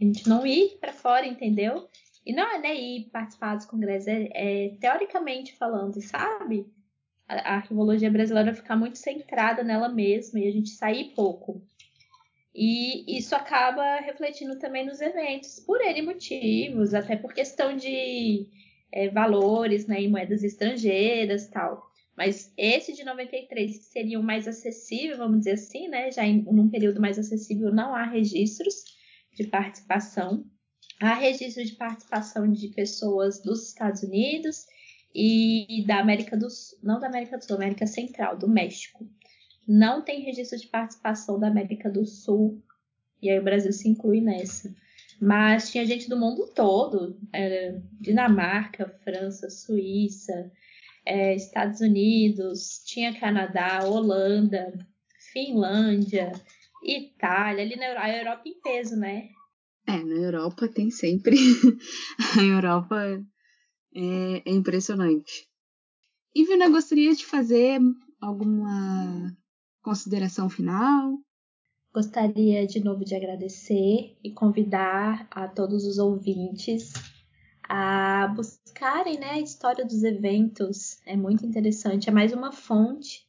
[0.00, 1.88] a gente não ir para fora, entendeu?
[2.26, 6.66] E não é né, ir participar dos congressos, é, é teoricamente falando, sabe?
[7.28, 11.62] A, a arquivologia brasileira ficar muito centrada nela mesma e a gente sair pouco.
[12.54, 18.46] E isso acaba refletindo também nos eventos, por N motivos, até por questão de
[18.92, 21.82] é, valores né, em moedas estrangeiras tal.
[22.16, 26.12] Mas esse de 93, que seria o mais acessível, vamos dizer assim, né?
[26.12, 28.84] Já em um período mais acessível não há registros
[29.32, 30.44] de participação.
[31.00, 34.64] Há registro de participação de pessoas dos Estados Unidos
[35.12, 39.04] e da América do Sul, não da América do Sul, América Central, do México
[39.66, 42.62] não tem registro de participação da América do Sul,
[43.20, 44.74] e aí o Brasil se inclui nessa.
[45.20, 47.16] Mas tinha gente do mundo todo,
[48.00, 50.50] Dinamarca, França, Suíça,
[51.06, 54.72] é, Estados Unidos, tinha Canadá, Holanda,
[55.32, 56.32] Finlândia,
[56.82, 59.28] Itália, ali na Europa, a Europa em peso, né?
[59.86, 61.36] É, na Europa tem sempre.
[62.38, 62.96] a Europa
[63.94, 65.46] é, é impressionante.
[66.34, 67.78] Ivana, gostaria de fazer
[68.20, 69.36] alguma
[69.84, 71.18] Consideração final?
[71.92, 76.94] Gostaria de novo de agradecer e convidar a todos os ouvintes
[77.68, 80.98] a buscarem né, a história dos eventos.
[81.04, 83.28] É muito interessante, é mais uma fonte.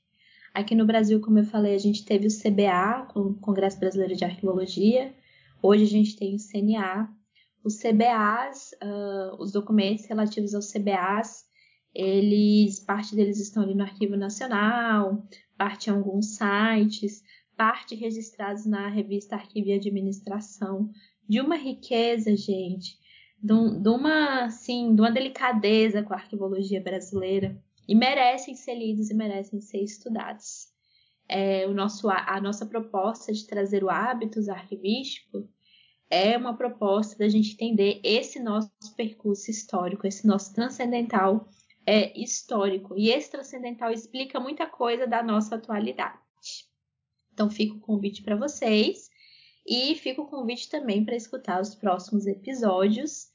[0.53, 4.23] Aqui no Brasil, como eu falei, a gente teve o CBA, o Congresso Brasileiro de
[4.23, 5.13] Arqueologia.
[5.61, 7.09] Hoje a gente tem o CNA.
[7.65, 11.43] Os CBAs, uh, os documentos relativos aos CBAs,
[11.93, 15.21] eles, parte deles estão ali no Arquivo Nacional,
[15.57, 17.23] parte em alguns sites,
[17.55, 20.89] parte registrados na revista Arquivo e Administração,
[21.27, 22.97] de uma riqueza, gente,
[23.41, 28.75] de, um, de, uma, assim, de uma delicadeza com a arquivologia brasileira e merecem ser
[28.75, 30.67] lidos e merecem ser estudados.
[31.27, 35.49] É, o nosso, a nossa proposta de trazer o hábitos arquivístico
[36.09, 41.49] é uma proposta da gente entender esse nosso percurso histórico, esse nosso transcendental
[41.85, 42.97] é, histórico.
[42.97, 46.17] E esse transcendental explica muita coisa da nossa atualidade.
[47.33, 49.09] Então, fica o convite para vocês
[49.65, 53.27] e fica o convite também para escutar os próximos episódios,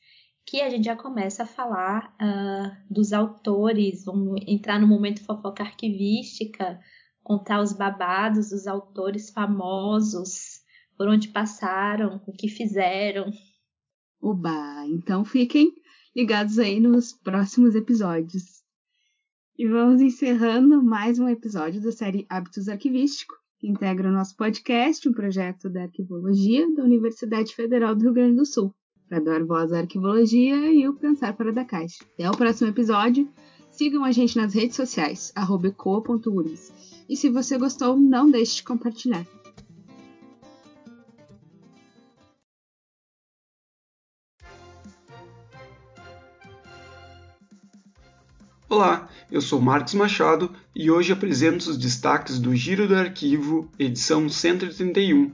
[0.46, 5.62] que a gente já começa a falar uh, dos autores, vamos entrar no momento fofoca
[5.62, 6.80] arquivística,
[7.22, 10.60] contar os babados dos autores famosos,
[10.96, 13.30] por onde passaram, o que fizeram.
[14.20, 14.84] Oba!
[14.86, 15.72] Então fiquem
[16.14, 18.60] ligados aí nos próximos episódios.
[19.58, 25.06] E vamos encerrando mais um episódio da série Hábitos Arquivísticos que integra o nosso podcast,
[25.06, 28.74] um projeto da Arquivologia da Universidade Federal do Rio Grande do Sul,
[29.06, 32.02] para dar voz à arquivologia e o pensar fora da caixa.
[32.14, 33.28] Até o próximo episódio.
[33.70, 36.72] Sigam a gente nas redes sociais, ecoa.uris.
[37.08, 39.26] E se você gostou, não deixe de compartilhar.
[48.72, 54.28] Olá, eu sou Marcos Machado e hoje apresento os destaques do Giro do Arquivo, edição
[54.28, 55.32] 131,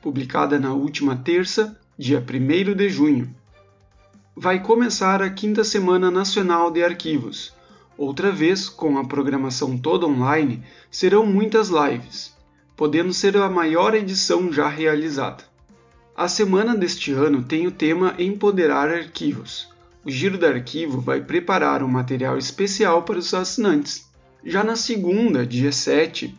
[0.00, 3.28] publicada na última terça, dia 1 de junho.
[4.34, 7.52] Vai começar a quinta Semana Nacional de Arquivos.
[7.94, 12.34] Outra vez, com a programação toda online, serão muitas lives,
[12.74, 15.44] podendo ser a maior edição já realizada.
[16.16, 19.68] A semana deste ano tem o tema Empoderar Arquivos
[20.08, 24.10] o Giro do Arquivo vai preparar um material especial para os assinantes.
[24.42, 26.34] Já na segunda, dia 7,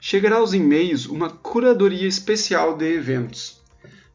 [0.00, 3.60] chegará aos e-mails uma curadoria especial de eventos.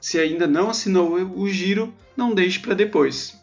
[0.02, 3.38] Se ainda não assinou o Giro, não deixe para depois.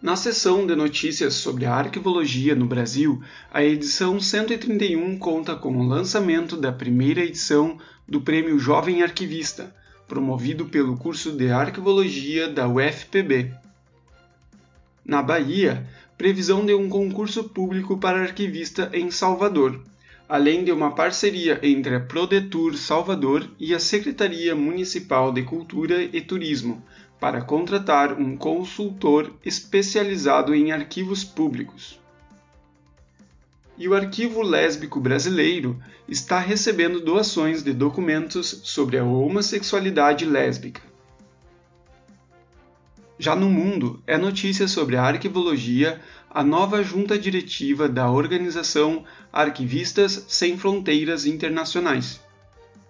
[0.00, 3.22] Na seção de notícias sobre a arquivologia no Brasil,
[3.52, 7.76] a edição 131 conta com o lançamento da primeira edição
[8.08, 9.74] do Prêmio Jovem Arquivista,
[10.08, 13.52] promovido pelo curso de Arquivologia da UFPB.
[15.04, 15.86] Na Bahia,
[16.16, 19.80] previsão de um concurso público para arquivista em Salvador,
[20.28, 26.20] além de uma parceria entre a Prodetur Salvador e a Secretaria Municipal de Cultura e
[26.20, 26.82] Turismo
[27.20, 31.98] para contratar um consultor especializado em arquivos públicos
[33.78, 40.82] e o Arquivo Lésbico Brasileiro está recebendo doações de documentos sobre a homossexualidade lésbica.
[43.18, 46.00] Já no mundo, é notícia sobre a arquivologia
[46.30, 52.20] a nova junta diretiva da organização Arquivistas Sem Fronteiras Internacionais.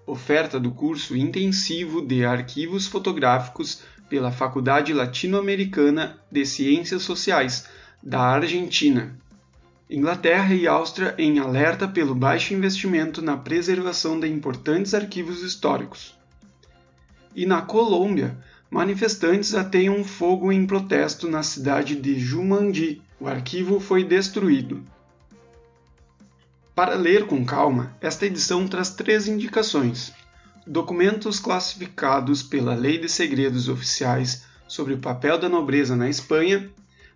[0.05, 7.69] Oferta do curso intensivo de arquivos fotográficos pela Faculdade Latino-Americana de Ciências Sociais
[8.03, 9.17] da Argentina.
[9.89, 16.19] Inglaterra e Áustria em alerta pelo baixo investimento na preservação de importantes arquivos históricos.
[17.37, 18.37] E na Colômbia,
[18.69, 23.01] manifestantes ateiam fogo em protesto na cidade de Jumandi.
[23.21, 24.83] O arquivo foi destruído.
[26.75, 30.13] Para ler com calma, esta edição traz três indicações:
[30.67, 36.69] documentos classificados pela Lei de Segredos Oficiais sobre o papel da nobreza na Espanha,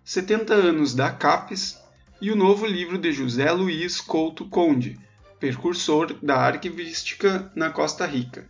[0.05, 1.81] 70 anos da CAPES
[2.21, 4.95] e o novo livro de José Luiz Couto Conde,
[5.39, 8.47] precursor da arquivística na Costa Rica.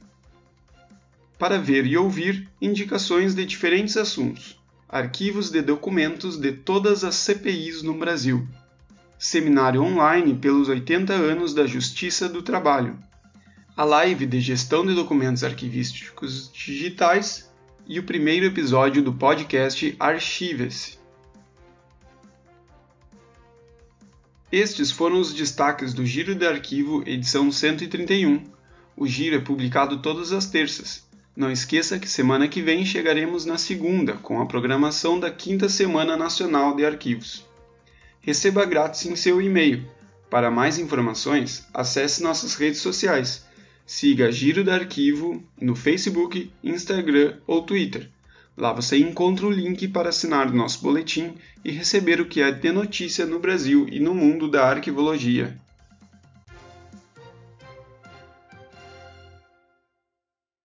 [1.40, 4.60] Para ver e ouvir indicações de diferentes assuntos,
[4.90, 8.46] arquivos de documentos de todas as CPIs no Brasil,
[9.18, 13.00] seminário online pelos 80 anos da Justiça do Trabalho,
[13.78, 17.50] a live de gestão de documentos arquivísticos digitais
[17.88, 21.01] e o primeiro episódio do podcast Archive-se.
[24.52, 28.44] Estes foram os destaques do Giro de Arquivo, edição 131.
[28.98, 31.08] O Giro é publicado todas as terças.
[31.34, 36.18] Não esqueça que semana que vem chegaremos na segunda, com a programação da Quinta Semana
[36.18, 37.46] Nacional de Arquivos.
[38.20, 39.86] Receba grátis em seu e-mail.
[40.30, 43.46] Para mais informações, acesse nossas redes sociais.
[43.86, 48.10] Siga Giro de Arquivo no Facebook, Instagram ou Twitter.
[48.62, 51.34] Lá você encontra o link para assinar o nosso boletim
[51.66, 55.58] e receber o que é de notícia no Brasil e no mundo da arquivologia.